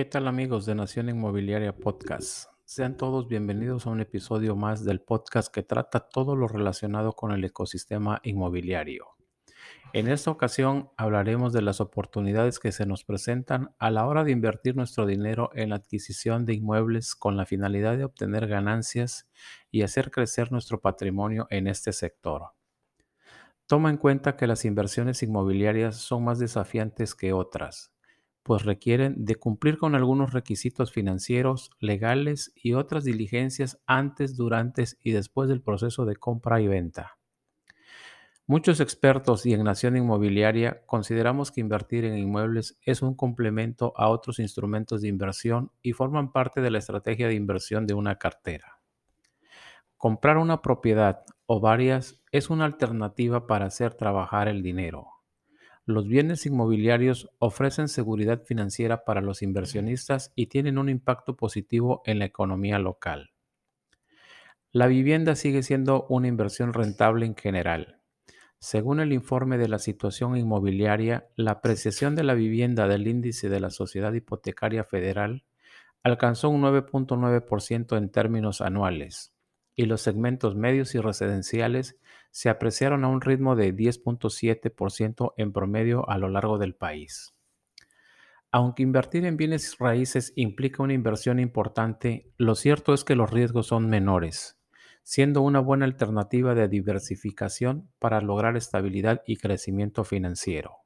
[0.00, 2.48] ¿Qué tal amigos de Nación Inmobiliaria Podcast?
[2.64, 7.32] Sean todos bienvenidos a un episodio más del podcast que trata todo lo relacionado con
[7.32, 9.08] el ecosistema inmobiliario.
[9.92, 14.32] En esta ocasión hablaremos de las oportunidades que se nos presentan a la hora de
[14.32, 19.28] invertir nuestro dinero en la adquisición de inmuebles con la finalidad de obtener ganancias
[19.70, 22.52] y hacer crecer nuestro patrimonio en este sector.
[23.66, 27.92] Toma en cuenta que las inversiones inmobiliarias son más desafiantes que otras
[28.42, 35.12] pues requieren de cumplir con algunos requisitos financieros, legales y otras diligencias antes, durante y
[35.12, 37.18] después del proceso de compra y venta.
[38.46, 44.08] Muchos expertos y en Nación Inmobiliaria consideramos que invertir en inmuebles es un complemento a
[44.08, 48.80] otros instrumentos de inversión y forman parte de la estrategia de inversión de una cartera.
[49.96, 55.19] Comprar una propiedad o varias es una alternativa para hacer trabajar el dinero
[55.90, 62.18] los bienes inmobiliarios ofrecen seguridad financiera para los inversionistas y tienen un impacto positivo en
[62.18, 63.32] la economía local.
[64.72, 68.00] La vivienda sigue siendo una inversión rentable en general.
[68.58, 73.60] Según el informe de la situación inmobiliaria, la apreciación de la vivienda del índice de
[73.60, 75.44] la Sociedad Hipotecaria Federal
[76.02, 79.34] alcanzó un 9.9% en términos anuales
[79.80, 81.98] y los segmentos medios y residenciales
[82.30, 87.32] se apreciaron a un ritmo de 10.7% en promedio a lo largo del país.
[88.52, 93.68] Aunque invertir en bienes raíces implica una inversión importante, lo cierto es que los riesgos
[93.68, 94.60] son menores,
[95.02, 100.76] siendo una buena alternativa de diversificación para lograr estabilidad y crecimiento financiero.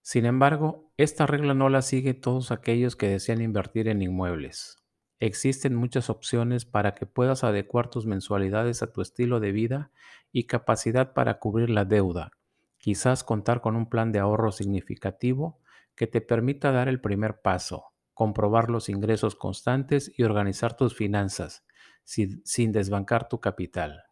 [0.00, 4.78] Sin embargo, esta regla no la siguen todos aquellos que desean invertir en inmuebles.
[5.20, 9.90] Existen muchas opciones para que puedas adecuar tus mensualidades a tu estilo de vida
[10.30, 12.30] y capacidad para cubrir la deuda.
[12.78, 15.60] Quizás contar con un plan de ahorro significativo
[15.96, 21.64] que te permita dar el primer paso, comprobar los ingresos constantes y organizar tus finanzas
[22.04, 24.07] sin, desbancar tu capital.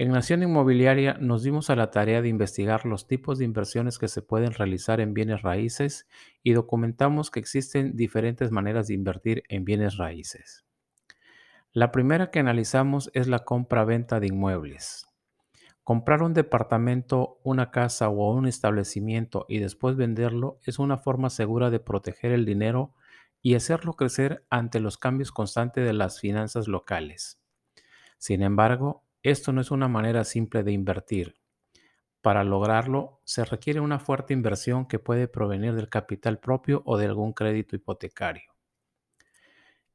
[0.00, 4.06] En Nación Inmobiliaria nos dimos a la tarea de investigar los tipos de inversiones que
[4.06, 6.06] se pueden realizar en bienes raíces
[6.44, 10.64] y documentamos que existen diferentes maneras de invertir en bienes raíces.
[11.72, 15.08] La primera que analizamos es la compra-venta de inmuebles.
[15.82, 21.70] Comprar un departamento, una casa o un establecimiento y después venderlo es una forma segura
[21.70, 22.94] de proteger el dinero
[23.42, 27.40] y hacerlo crecer ante los cambios constantes de las finanzas locales.
[28.16, 31.34] Sin embargo, esto no es una manera simple de invertir.
[32.20, 37.06] Para lograrlo, se requiere una fuerte inversión que puede provenir del capital propio o de
[37.06, 38.52] algún crédito hipotecario.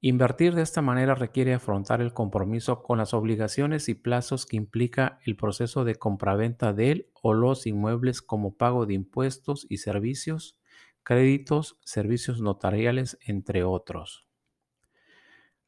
[0.00, 5.20] Invertir de esta manera requiere afrontar el compromiso con las obligaciones y plazos que implica
[5.24, 10.58] el proceso de compraventa del o los inmuebles como pago de impuestos y servicios,
[11.04, 14.26] créditos, servicios notariales, entre otros.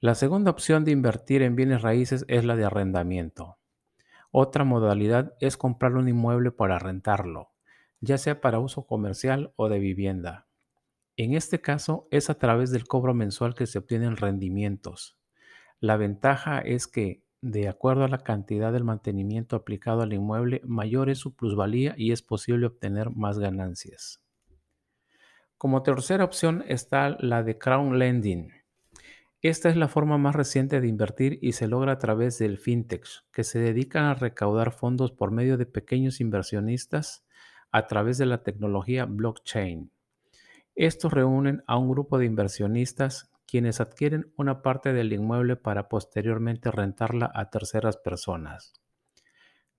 [0.05, 3.57] La segunda opción de invertir en bienes raíces es la de arrendamiento.
[4.31, 7.53] Otra modalidad es comprar un inmueble para rentarlo,
[8.01, 10.47] ya sea para uso comercial o de vivienda.
[11.17, 15.17] En este caso es a través del cobro mensual que se obtienen rendimientos.
[15.81, 21.09] La ventaja es que, de acuerdo a la cantidad del mantenimiento aplicado al inmueble, mayor
[21.09, 24.23] es su plusvalía y es posible obtener más ganancias.
[25.57, 28.64] Como tercera opción está la de Crown Lending
[29.49, 33.07] esta es la forma más reciente de invertir y se logra a través del fintech,
[33.31, 37.27] que se dedican a recaudar fondos por medio de pequeños inversionistas
[37.71, 39.91] a través de la tecnología blockchain.
[40.75, 46.71] Estos reúnen a un grupo de inversionistas quienes adquieren una parte del inmueble para posteriormente
[46.71, 48.73] rentarla a terceras personas.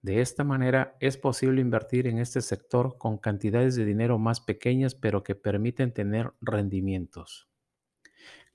[0.04, 4.94] De esta manera es posible invertir en este sector con cantidades de dinero más pequeñas
[4.94, 7.50] pero que permiten tener rendimientos.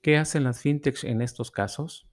[0.01, 2.07] ¿Qué hacen las fintechs en estos casos?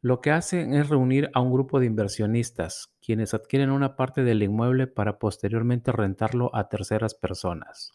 [0.00, 4.42] Lo que hacen es reunir a un grupo de inversionistas, quienes adquieren una parte del
[4.42, 7.92] inmueble para posteriormente rentarlo a terceras personas.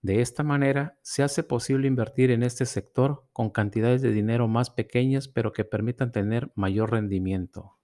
[0.00, 4.70] De esta manera, se hace posible invertir en este sector con cantidades de dinero más
[4.70, 7.78] pequeñas pero que permitan tener mayor rendimiento.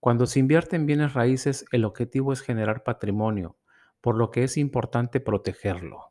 [0.00, 3.56] Cuando se invierte en bienes raíces, el objetivo es generar patrimonio,
[4.00, 6.10] por lo que es importante protegerlo.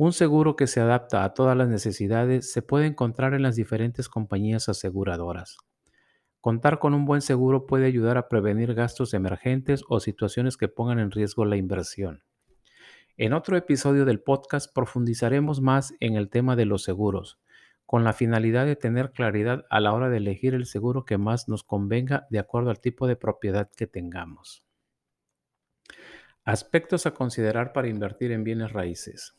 [0.00, 4.08] Un seguro que se adapta a todas las necesidades se puede encontrar en las diferentes
[4.08, 5.58] compañías aseguradoras.
[6.40, 11.00] Contar con un buen seguro puede ayudar a prevenir gastos emergentes o situaciones que pongan
[11.00, 12.22] en riesgo la inversión.
[13.18, 17.38] En otro episodio del podcast profundizaremos más en el tema de los seguros,
[17.84, 21.46] con la finalidad de tener claridad a la hora de elegir el seguro que más
[21.46, 24.64] nos convenga de acuerdo al tipo de propiedad que tengamos.
[26.46, 29.34] Aspectos a considerar para invertir en bienes raíces.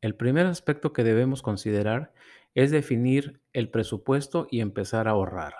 [0.00, 2.12] El primer aspecto que debemos considerar
[2.54, 5.54] es definir el presupuesto y empezar a ahorrar.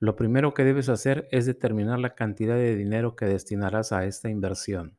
[0.00, 4.30] Lo primero que debes hacer es determinar la cantidad de dinero que destinarás a esta
[4.30, 4.98] inversión,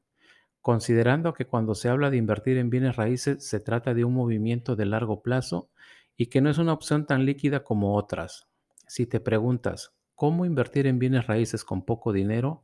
[0.61, 4.75] considerando que cuando se habla de invertir en bienes raíces se trata de un movimiento
[4.75, 5.69] de largo plazo
[6.15, 8.47] y que no es una opción tan líquida como otras.
[8.87, 12.63] Si te preguntas, ¿cómo invertir en bienes raíces con poco dinero?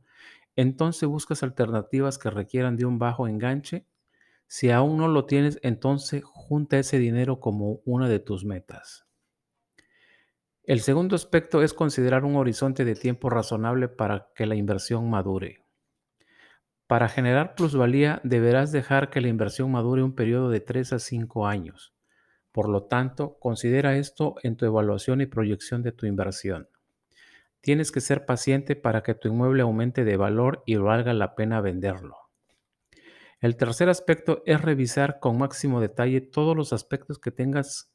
[0.56, 3.84] Entonces buscas alternativas que requieran de un bajo enganche.
[4.48, 9.06] Si aún no lo tienes, entonces junta ese dinero como una de tus metas.
[10.64, 15.64] El segundo aspecto es considerar un horizonte de tiempo razonable para que la inversión madure.
[16.86, 21.46] Para generar plusvalía deberás dejar que la inversión madure un periodo de 3 a 5
[21.46, 21.94] años.
[22.50, 26.68] Por lo tanto, considera esto en tu evaluación y proyección de tu inversión.
[27.60, 31.60] Tienes que ser paciente para que tu inmueble aumente de valor y valga la pena
[31.60, 32.27] venderlo.
[33.40, 37.92] El tercer aspecto es revisar con máximo detalle todos los aspectos que tengas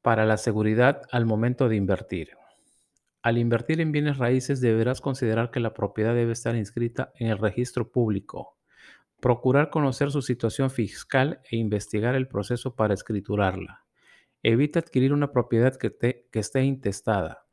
[0.00, 2.30] para la seguridad al momento de invertir.
[3.20, 7.36] Al invertir en bienes raíces deberás considerar que la propiedad debe estar inscrita en el
[7.36, 8.56] registro público,
[9.20, 13.84] procurar conocer su situación fiscal e investigar el proceso para escriturarla.
[14.42, 17.44] Evita adquirir una propiedad que, esté intestada.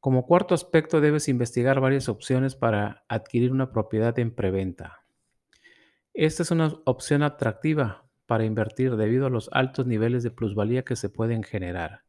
[0.00, 5.04] Como cuarto aspecto debes investigar varias opciones para adquirir una propiedad en preventa.
[6.20, 10.96] Esta es una opción atractiva para invertir debido a los altos niveles de plusvalía que
[10.96, 12.00] se pueden generar.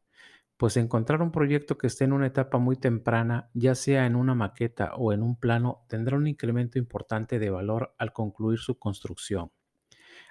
[0.56, 4.34] Pues encontrar un proyecto que esté en una etapa muy temprana, ya sea en una
[4.34, 9.52] maqueta o en un plano, tendrá un incremento importante de valor al concluir su construcción.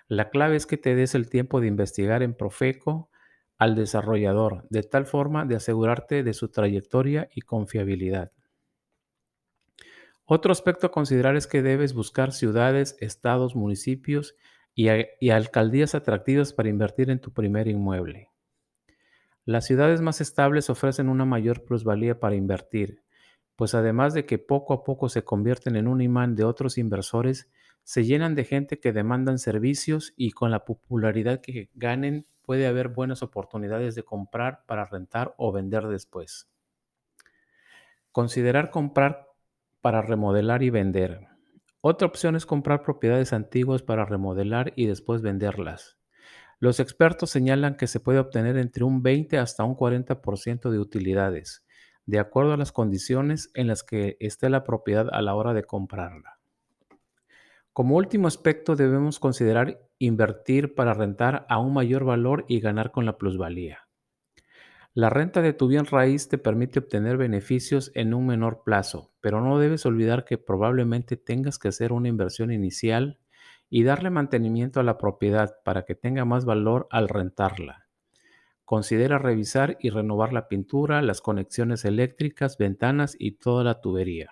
[0.10, 3.10] La clave es que te des el tiempo de investigar en Profeco
[3.58, 8.34] al desarrollador, de tal forma de asegurarte de su trayectoria y confiabilidad.
[10.32, 14.36] Otro aspecto a considerar es que debes buscar ciudades, estados, municipios
[14.76, 14.90] y,
[15.32, 18.30] alcaldías atractivas para invertir en tu primer inmueble.
[19.44, 23.02] Las ciudades más estables ofrecen una mayor plusvalía para invertir,
[23.56, 27.50] pues además de que poco a poco se convierten en un imán de otros inversores,
[27.84, 32.90] se llenan de gente que demandan servicios y con la popularidad que ganen puede haber
[32.90, 36.48] buenas oportunidades de comprar para rentar o vender después.
[38.12, 39.29] Considerar comprar
[39.90, 41.22] para remodelar y vender.
[41.82, 45.98] Otra opción es comprar propiedades antiguas para remodelar y después venderlas.
[46.60, 51.66] Los expertos señalan que se puede obtener entre un 20 hasta un 40% de utilidades,
[52.06, 55.64] de acuerdo a las condiciones en las que esté la propiedad a la hora de
[55.64, 56.38] comprarla.
[57.74, 63.08] Como último aspecto debemos considerar invertir para rentar a un mayor valor y ganar con
[63.08, 63.89] la plusvalía.
[64.96, 69.40] La renta de tu bien raíz te permite obtener beneficios en un menor plazo, pero
[69.40, 73.20] no debes olvidar que probablemente tengas que hacer una inversión inicial
[73.70, 77.88] y darle mantenimiento a la propiedad para que tenga más valor al rentarla.
[78.66, 84.32] Considera revisar y renovar la pintura, las conexiones eléctricas, ventanas y toda la tubería.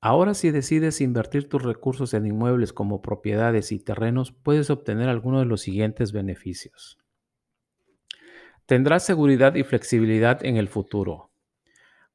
[0.00, 5.40] Ahora si decides invertir tus recursos en inmuebles como propiedades y terrenos, puedes obtener algunos
[5.40, 7.01] de los siguientes beneficios.
[8.72, 11.30] Tendrás seguridad y flexibilidad en el futuro.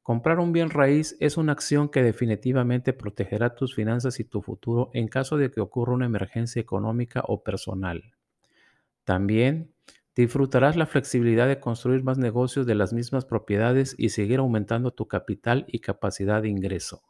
[0.01, 4.89] Comprar un bien raíz es una acción que definitivamente protegerá tus finanzas y tu futuro
[4.95, 8.15] en caso de que ocurra una emergencia económica o personal.
[9.03, 9.71] También
[10.15, 15.07] disfrutarás la flexibilidad de construir más negocios de las mismas propiedades y seguir aumentando tu
[15.07, 17.03] capital y capacidad de ingreso.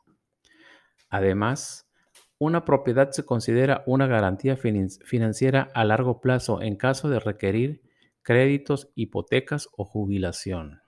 [1.10, 1.90] Además,
[2.38, 7.87] una propiedad se considera una garantía financiera a largo plazo en caso de requerir
[8.28, 10.82] créditos, hipotecas o jubilación.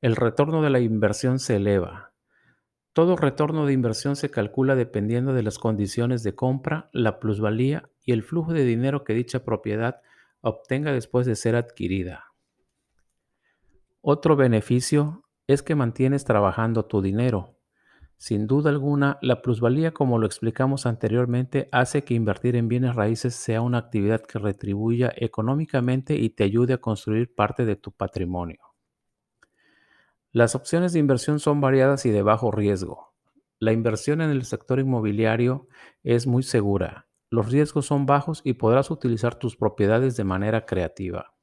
[0.00, 2.12] El retorno de la inversión se eleva.
[2.92, 8.10] Todo retorno de inversión se calcula dependiendo de las condiciones de compra, la plusvalía y
[8.10, 10.00] el flujo de dinero que dicha propiedad
[10.40, 12.32] obtenga después de ser adquirida.
[14.00, 17.51] Otro beneficio es que mantienes trabajando tu dinero,
[18.22, 23.34] sin duda alguna, la plusvalía, como lo explicamos anteriormente, hace que invertir en bienes raíces
[23.34, 28.60] sea una actividad que retribuya económicamente y te ayude a construir parte de tu patrimonio.
[30.30, 33.12] Las opciones de inversión son variadas y de bajo riesgo.
[33.58, 35.66] La inversión en el sector inmobiliario
[36.04, 37.08] es muy segura.
[37.28, 41.34] Los riesgos son bajos y podrás utilizar tus propiedades de manera creativa.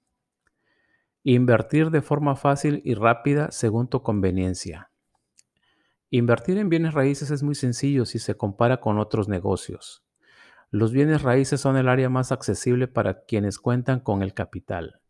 [1.23, 4.89] Invertir de forma fácil y rápida según tu conveniencia.
[6.11, 10.03] Invertir en bienes raíces es muy sencillo si se compara con otros negocios.
[10.71, 15.01] Los bienes raíces son el área más accesible para quienes cuentan con el capital.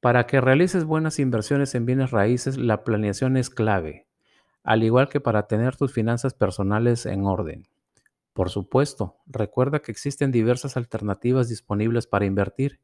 [0.00, 4.06] Para que realices buenas inversiones en bienes raíces, la planeación es clave,
[4.64, 7.68] al igual que para tener tus finanzas personales en orden.
[8.32, 12.80] Por supuesto, recuerda que existen diversas alternativas disponibles para invertir.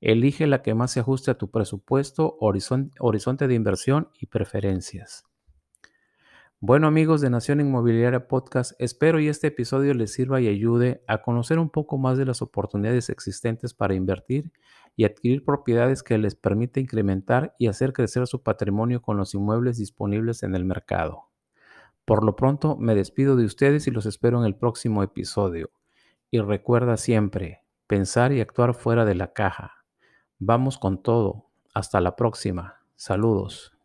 [0.00, 5.24] Elige la que más se ajuste a tu presupuesto, horizonte de inversión y preferencias.
[6.60, 11.20] Bueno amigos de Nación Inmobiliaria Podcast, espero y este episodio les sirva y ayude a
[11.20, 14.50] conocer un poco más de las oportunidades existentes para invertir
[14.96, 19.76] y adquirir propiedades que les permita incrementar y hacer crecer su patrimonio con los inmuebles
[19.76, 21.28] disponibles en el mercado.
[22.06, 25.68] Por lo pronto me despido de ustedes y los espero en el próximo episodio.
[26.30, 29.84] Y recuerda siempre, pensar y actuar fuera de la caja.
[30.38, 31.50] Vamos con todo.
[31.74, 32.76] Hasta la próxima.
[32.94, 33.75] Saludos.